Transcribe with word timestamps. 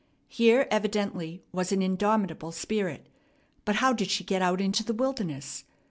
Here 0.29 0.67
evidently 0.71 1.43
was 1.51 1.71
an 1.71 1.83
indomitable 1.83 2.51
spirit, 2.53 3.05
but 3.65 3.75
how 3.75 3.93
did 3.93 4.09
she 4.09 4.23
get 4.23 4.41
out 4.41 4.59
into 4.59 4.83
the 4.83 4.95
wilderness? 4.95 5.63